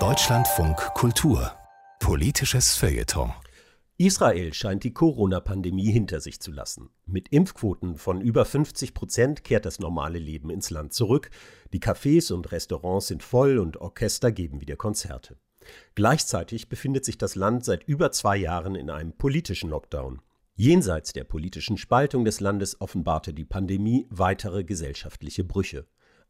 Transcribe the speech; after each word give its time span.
Deutschlandfunk 0.00 0.76
Kultur 0.94 1.52
Politisches 2.00 2.74
Feuilleton 2.74 3.32
Israel 3.98 4.52
scheint 4.52 4.82
die 4.82 4.92
Corona-Pandemie 4.92 5.92
hinter 5.92 6.18
sich 6.18 6.40
zu 6.40 6.50
lassen. 6.50 6.90
Mit 7.06 7.28
Impfquoten 7.28 7.94
von 7.94 8.20
über 8.20 8.44
50 8.44 8.94
Prozent 8.94 9.44
kehrt 9.44 9.64
das 9.64 9.78
normale 9.78 10.18
Leben 10.18 10.50
ins 10.50 10.70
Land 10.70 10.92
zurück. 10.92 11.30
Die 11.72 11.78
Cafés 11.78 12.32
und 12.32 12.50
Restaurants 12.50 13.06
sind 13.06 13.22
voll 13.22 13.58
und 13.58 13.76
Orchester 13.76 14.32
geben 14.32 14.60
wieder 14.60 14.74
Konzerte. 14.74 15.36
Gleichzeitig 15.94 16.68
befindet 16.68 17.04
sich 17.04 17.16
das 17.16 17.36
Land 17.36 17.64
seit 17.64 17.84
über 17.84 18.10
zwei 18.10 18.36
Jahren 18.36 18.74
in 18.74 18.90
einem 18.90 19.12
politischen 19.12 19.70
Lockdown. 19.70 20.20
Jenseits 20.56 21.12
der 21.12 21.22
politischen 21.22 21.76
Spaltung 21.76 22.24
des 22.24 22.40
Landes 22.40 22.80
offenbarte 22.80 23.32
die 23.32 23.44
Pandemie 23.44 24.08
weitere 24.10 24.64
gesellschaftliche 24.64 25.44
Brüche. 25.44 25.86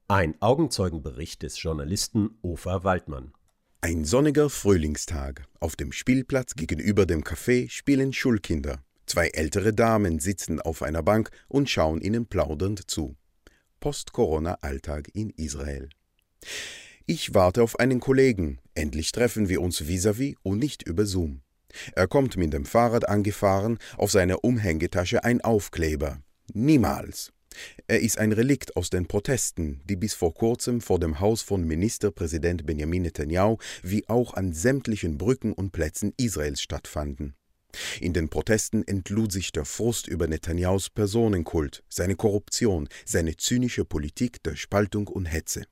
Ein 0.07 0.34
Augenzeugenbericht 0.41 1.43
des 1.43 1.62
Journalisten 1.62 2.37
Ofer 2.43 2.84
Waldmann. 2.84 3.33
Ein 3.80 4.05
sonniger 4.05 4.51
Frühlingstag. 4.51 5.47
Auf 5.61 5.77
dem 5.77 5.92
Spielplatz 5.92 6.56
gegenüber 6.56 7.06
dem 7.06 7.24
Café 7.24 7.70
spielen 7.70 8.12
Schulkinder. 8.12 8.84
Zwei 9.06 9.28
ältere 9.28 9.73
Damen 9.73 10.19
sitzen 10.19 10.61
auf 10.61 10.83
einer 10.83 11.02
Bank 11.02 11.30
und 11.48 11.70
schauen 11.70 12.02
ihnen 12.02 12.27
plaudernd 12.27 12.91
zu. 12.91 13.16
Post-Corona-Alltag 13.80 15.09
in 15.14 15.30
Israel. 15.30 15.88
Ich 17.06 17.33
warte 17.33 17.62
auf 17.62 17.80
einen 17.80 18.00
Kollegen. 18.00 18.59
Endlich 18.75 19.11
treffen 19.11 19.48
wir 19.48 19.62
uns 19.62 19.80
vis-à-vis 19.80 20.34
-vis 20.34 20.36
und 20.42 20.59
nicht 20.59 20.83
über 20.83 21.06
Zoom. 21.06 21.41
Er 21.95 22.09
kommt 22.09 22.36
mit 22.36 22.52
dem 22.52 22.66
Fahrrad 22.66 23.09
angefahren, 23.09 23.78
auf 23.97 24.11
seiner 24.11 24.45
Umhängetasche 24.45 25.25
ein 25.25 25.41
Aufkleber. 25.41 26.20
Niemals. 26.52 27.33
Er 27.86 28.00
ist 28.00 28.18
ein 28.18 28.32
Relikt 28.32 28.76
aus 28.76 28.90
den 28.90 29.06
Protesten, 29.06 29.80
die 29.84 29.96
bis 29.96 30.14
vor 30.14 30.34
kurzem 30.34 30.80
vor 30.80 30.98
dem 30.98 31.20
Haus 31.20 31.42
von 31.42 31.64
Ministerpräsident 31.64 32.66
Benjamin 32.66 33.02
Netanyahu 33.02 33.58
wie 33.82 34.08
auch 34.08 34.34
an 34.34 34.52
sämtlichen 34.52 35.18
Brücken 35.18 35.52
und 35.52 35.72
Plätzen 35.72 36.12
Israels 36.16 36.61
stattfanden. 36.61 37.34
In 38.00 38.12
den 38.12 38.28
Protesten 38.28 38.86
entlud 38.86 39.33
sich 39.33 39.52
der 39.52 39.64
Frust 39.64 40.06
über 40.06 40.28
Netanyahus 40.28 40.91
Personenkult, 40.91 41.83
seine 41.88 42.16
Korruption, 42.16 42.88
seine 43.05 43.36
zynische 43.36 43.84
Politik 43.84 44.42
der 44.42 44.56
Spaltung 44.56 45.08
und 45.08 45.27
Hetze. 45.27 45.64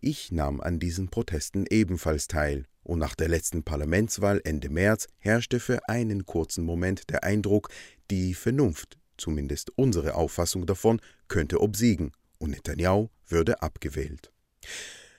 Ich 0.00 0.30
nahm 0.30 0.60
an 0.60 0.78
diesen 0.78 1.08
Protesten 1.08 1.66
ebenfalls 1.68 2.28
teil, 2.28 2.66
und 2.84 3.00
nach 3.00 3.14
der 3.14 3.28
letzten 3.28 3.64
Parlamentswahl 3.64 4.40
Ende 4.44 4.70
März 4.70 5.08
herrschte 5.18 5.60
für 5.60 5.88
einen 5.88 6.24
kurzen 6.24 6.64
Moment 6.64 7.10
der 7.10 7.24
Eindruck, 7.24 7.68
die 8.10 8.34
Vernunft 8.34 8.97
zumindest 9.18 9.70
unsere 9.76 10.14
Auffassung 10.14 10.66
davon, 10.66 11.00
könnte 11.28 11.60
obsiegen 11.60 12.12
und 12.38 12.50
Netanyahu 12.50 13.08
würde 13.26 13.62
abgewählt. 13.62 14.32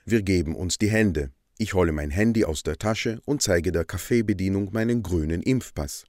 Wir 0.05 0.21
geben 0.21 0.55
uns 0.55 0.77
die 0.77 0.89
Hände. 0.89 1.31
Ich 1.57 1.73
hole 1.73 1.91
mein 1.91 2.09
Handy 2.09 2.45
aus 2.45 2.63
der 2.63 2.77
Tasche 2.77 3.21
und 3.25 3.41
zeige 3.41 3.71
der 3.71 3.85
Kaffeebedienung 3.85 4.71
meinen 4.71 5.03
grünen 5.03 5.41
Impfpass. 5.41 6.05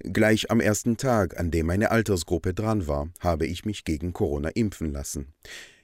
Gleich 0.00 0.50
am 0.50 0.60
ersten 0.60 0.96
Tag, 0.96 1.38
an 1.38 1.50
dem 1.50 1.66
meine 1.66 1.90
Altersgruppe 1.90 2.54
dran 2.54 2.86
war, 2.86 3.10
habe 3.20 3.46
ich 3.46 3.64
mich 3.64 3.84
gegen 3.84 4.12
Corona 4.12 4.48
impfen 4.50 4.92
lassen. 4.92 5.34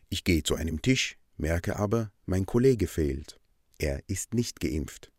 Ich 0.09 0.25
gehe 0.25 0.43
zu 0.43 0.55
einem 0.55 0.83
Tisch, 0.83 1.19
merke 1.37 1.77
aber, 1.77 2.11
mein 2.27 2.47
Kollege 2.47 2.87
fehlt. 2.87 3.39
Er 3.79 4.01
ist 4.07 4.35
nicht 4.35 4.61
geimpft. 4.61 5.11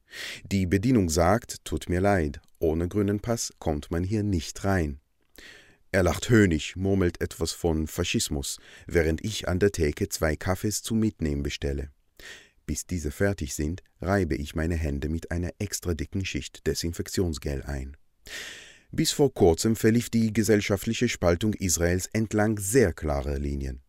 Die 0.43 0.65
Bedienung 0.65 1.09
sagt, 1.09 1.65
tut 1.65 1.89
mir 1.89 1.99
leid, 1.99 2.39
ohne 2.59 2.87
grünen 2.87 3.19
Pass 3.19 3.51
kommt 3.59 3.91
man 3.91 4.03
hier 4.03 4.23
nicht 4.23 4.63
rein. 4.63 4.99
Er 5.93 6.01
lacht 6.01 6.31
höhnisch, 6.31 6.75
murmelt 6.75 7.21
etwas 7.21 7.51
von 7.51 7.85
Faschismus, 7.85 8.57
während 8.87 9.23
ich 9.23 9.47
an 9.47 9.59
der 9.59 9.71
Theke 9.71 10.09
zwei 10.09 10.35
Kaffees 10.35 10.81
zum 10.81 10.99
Mitnehmen 10.99 11.43
bestelle. 11.43 11.91
Bis 12.65 12.87
diese 12.87 13.11
fertig 13.11 13.53
sind, 13.53 13.83
reibe 14.01 14.33
ich 14.33 14.55
meine 14.55 14.73
Hände 14.73 15.07
mit 15.07 15.29
einer 15.29 15.51
extra 15.59 15.93
dicken 15.93 16.25
Schicht 16.25 16.65
Desinfektionsgel 16.65 17.61
ein. 17.61 17.95
Bis 18.91 19.11
vor 19.11 19.35
kurzem 19.35 19.75
verlief 19.75 20.09
die 20.09 20.33
gesellschaftliche 20.33 21.07
Spaltung 21.07 21.53
Israels 21.53 22.09
entlang 22.11 22.57
sehr 22.57 22.91
klarer 22.91 23.37
Linien. 23.37 23.83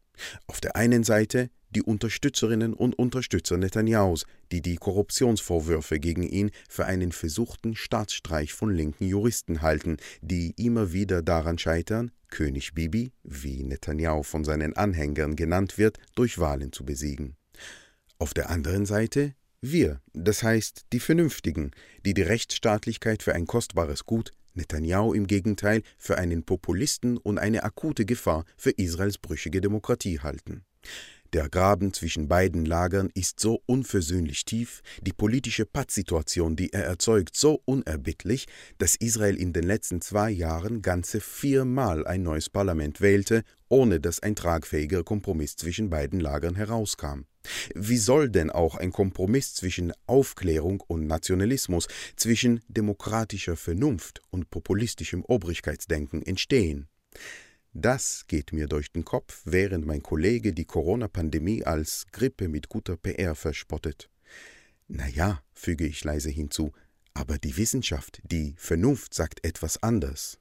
Auf 0.46 0.60
der 0.60 0.76
einen 0.76 1.04
Seite 1.04 1.48
die 1.74 1.82
Unterstützerinnen 1.82 2.74
und 2.74 2.98
Unterstützer 2.98 3.56
Netanyahus, 3.56 4.26
die 4.52 4.62
die 4.62 4.76
Korruptionsvorwürfe 4.76 5.98
gegen 5.98 6.22
ihn 6.22 6.50
für 6.68 6.86
einen 6.86 7.12
versuchten 7.12 7.74
Staatsstreich 7.76 8.52
von 8.52 8.74
linken 8.74 9.06
Juristen 9.06 9.62
halten, 9.62 9.96
die 10.22 10.54
immer 10.56 10.92
wieder 10.92 11.22
daran 11.22 11.58
scheitern, 11.58 12.10
König 12.28 12.74
Bibi, 12.74 13.12
wie 13.22 13.62
Netanyahu 13.62 14.22
von 14.22 14.44
seinen 14.44 14.74
Anhängern 14.76 15.36
genannt 15.36 15.78
wird, 15.78 15.98
durch 16.14 16.38
Wahlen 16.38 16.72
zu 16.72 16.84
besiegen. 16.84 17.36
Auf 18.18 18.34
der 18.34 18.50
anderen 18.50 18.86
Seite 18.86 19.34
wir, 19.66 20.02
das 20.12 20.42
heißt 20.42 20.84
die 20.92 21.00
Vernünftigen, 21.00 21.70
die 22.04 22.12
die 22.12 22.20
Rechtsstaatlichkeit 22.20 23.22
für 23.22 23.34
ein 23.34 23.46
kostbares 23.46 24.04
Gut, 24.04 24.32
Netanyahu 24.52 25.14
im 25.14 25.26
Gegenteil 25.26 25.82
für 25.96 26.18
einen 26.18 26.44
Populisten 26.44 27.16
und 27.16 27.38
eine 27.38 27.62
akute 27.64 28.04
Gefahr 28.04 28.44
für 28.58 28.72
Israels 28.72 29.16
brüchige 29.16 29.62
Demokratie 29.62 30.20
halten. 30.20 30.66
Der 31.34 31.48
Graben 31.48 31.92
zwischen 31.92 32.28
beiden 32.28 32.64
Lagern 32.64 33.10
ist 33.12 33.40
so 33.40 33.60
unversöhnlich 33.66 34.44
tief, 34.44 34.82
die 35.02 35.12
politische 35.12 35.66
Pattsituation, 35.66 36.54
die 36.54 36.72
er 36.72 36.84
erzeugt, 36.84 37.34
so 37.34 37.60
unerbittlich, 37.64 38.46
dass 38.78 38.94
Israel 38.94 39.34
in 39.34 39.52
den 39.52 39.64
letzten 39.64 40.00
zwei 40.00 40.30
Jahren 40.30 40.80
ganze 40.80 41.20
viermal 41.20 42.06
ein 42.06 42.22
neues 42.22 42.50
Parlament 42.50 43.00
wählte, 43.00 43.42
ohne 43.68 43.98
dass 43.98 44.22
ein 44.22 44.36
tragfähiger 44.36 45.02
Kompromiss 45.02 45.56
zwischen 45.56 45.90
beiden 45.90 46.20
Lagern 46.20 46.54
herauskam. 46.54 47.22
Wie 47.74 47.98
soll 47.98 48.30
denn 48.30 48.50
auch 48.50 48.76
ein 48.76 48.92
Kompromiss 48.92 49.54
zwischen 49.54 49.92
Aufklärung 50.06 50.84
und 50.86 51.08
Nationalismus, 51.08 51.88
zwischen 52.14 52.60
demokratischer 52.68 53.56
Vernunft 53.56 54.22
und 54.30 54.50
populistischem 54.50 55.24
Obrigkeitsdenken 55.24 56.22
entstehen? 56.22 56.86
Das 57.76 58.24
geht 58.28 58.52
mir 58.52 58.68
durch 58.68 58.92
den 58.92 59.04
Kopf, 59.04 59.42
während 59.44 59.84
mein 59.84 60.00
Kollege 60.00 60.52
die 60.52 60.64
Corona-Pandemie 60.64 61.64
als 61.64 62.06
Grippe 62.12 62.46
mit 62.46 62.68
guter 62.68 62.96
PR 62.96 63.34
verspottet. 63.34 64.08
Na 64.86 65.08
ja, 65.08 65.42
füge 65.52 65.84
ich 65.84 66.04
leise 66.04 66.30
hinzu, 66.30 66.72
aber 67.14 67.36
die 67.36 67.56
Wissenschaft, 67.56 68.22
die 68.22 68.54
Vernunft 68.58 69.12
sagt 69.12 69.44
etwas 69.44 69.82
anders. 69.82 70.38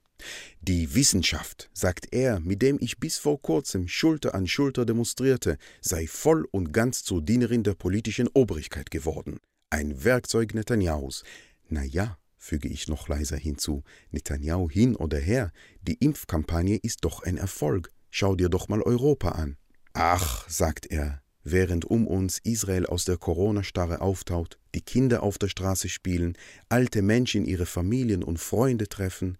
Die 0.60 0.94
Wissenschaft, 0.94 1.70
sagt 1.72 2.06
er, 2.12 2.38
mit 2.38 2.62
dem 2.62 2.78
ich 2.80 2.98
bis 2.98 3.18
vor 3.18 3.42
kurzem 3.42 3.88
Schulter 3.88 4.36
an 4.36 4.46
Schulter 4.46 4.86
demonstrierte, 4.86 5.58
sei 5.80 6.06
voll 6.06 6.46
und 6.52 6.72
ganz 6.72 7.02
zur 7.02 7.20
Dienerin 7.20 7.64
der 7.64 7.74
politischen 7.74 8.28
Obrigkeit 8.28 8.92
geworden. 8.92 9.40
Ein 9.70 10.04
Werkzeug 10.04 10.54
Netanyahus. 10.54 11.24
Na 11.68 11.82
ja, 11.82 12.16
füge 12.44 12.68
ich 12.68 12.88
noch 12.88 13.08
leiser 13.08 13.38
hinzu, 13.38 13.84
Netanyahu 14.10 14.68
hin 14.70 14.96
oder 14.96 15.18
her, 15.18 15.50
die 15.80 15.94
Impfkampagne 15.94 16.76
ist 16.76 17.04
doch 17.04 17.22
ein 17.22 17.38
Erfolg. 17.38 17.90
Schau 18.10 18.36
dir 18.36 18.50
doch 18.50 18.68
mal 18.68 18.82
Europa 18.82 19.30
an. 19.30 19.56
Ach, 19.94 20.48
sagt 20.48 20.86
er, 20.90 21.22
während 21.42 21.86
um 21.86 22.06
uns 22.06 22.38
Israel 22.44 22.84
aus 22.84 23.06
der 23.06 23.16
Corona-Starre 23.16 24.02
auftaut, 24.02 24.58
die 24.74 24.82
Kinder 24.82 25.22
auf 25.22 25.38
der 25.38 25.48
Straße 25.48 25.88
spielen, 25.88 26.36
alte 26.68 27.00
Menschen 27.00 27.46
ihre 27.46 27.64
Familien 27.64 28.22
und 28.22 28.38
Freunde 28.38 28.88
treffen, 28.88 29.38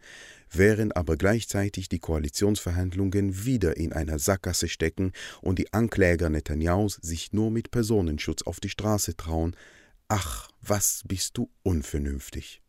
während 0.51 0.97
aber 0.97 1.17
gleichzeitig 1.19 1.91
die 1.91 1.99
Koalitionsverhandlungen 1.99 3.45
wieder 3.45 3.77
in 3.77 3.93
einer 3.93 4.19
Sackgasse 4.19 4.69
stecken 4.69 5.13
und 5.43 5.59
die 5.59 5.75
Ankläger 5.75 6.31
Netanyahus 6.31 6.95
sich 7.03 7.35
nur 7.35 7.51
mit 7.51 7.71
Personenschutz 7.71 8.43
auf 8.43 8.61
die 8.61 8.71
Straße 8.71 9.15
trauen, 9.17 9.55
ach, 10.09 10.49
was 10.63 11.03
bist 11.07 11.37
du 11.37 11.51
unvernünftig. 11.63 12.63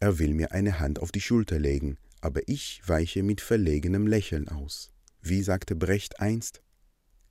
Er 0.00 0.18
will 0.18 0.34
mir 0.34 0.52
eine 0.52 0.80
Hand 0.80 1.00
auf 1.00 1.12
die 1.12 1.20
Schulter 1.20 1.58
legen, 1.58 1.98
aber 2.20 2.40
ich 2.46 2.82
weiche 2.86 3.22
mit 3.22 3.40
verlegenem 3.40 4.06
Lächeln 4.06 4.48
aus. 4.48 4.92
Wie 5.20 5.42
sagte 5.42 5.76
Brecht 5.76 6.20
einst, 6.20 6.62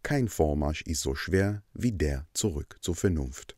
kein 0.04 0.28
Vormarsch 0.28 0.84
ist 0.84 1.02
so 1.02 1.16
schwer 1.16 1.64
wie 1.74 1.92
der 1.92 2.28
zurück 2.34 2.78
zur 2.82 2.96
Vernunft. 2.96 3.57